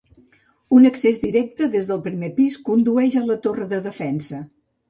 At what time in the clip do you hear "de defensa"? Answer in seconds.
3.75-4.43